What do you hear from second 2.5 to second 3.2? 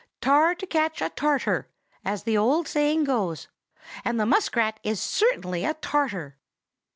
saying